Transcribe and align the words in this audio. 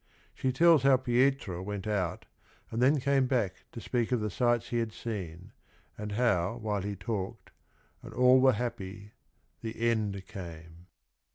She 0.33 0.51
tells 0.51 0.81
how 0.81 0.97
Pietro 0.97 1.61
went 1.61 1.85
out 1.85 2.25
and 2.71 2.81
then 2.81 2.99
came 2.99 3.27
back 3.27 3.65
to 3.71 3.79
speak 3.79 4.11
of 4.11 4.19
the 4.19 4.31
sights 4.31 4.69
he 4.69 4.79
had 4.79 4.91
seen, 4.93 5.51
and 5.95 6.13
how 6.13 6.57
while 6.57 6.81
he 6.81 6.95
talked, 6.95 7.51
and 8.01 8.11
all 8.11 8.39
were 8.41 8.53
happy,— 8.53 9.11
the 9.61 9.79
end 9.79 10.25
came. 10.25 10.87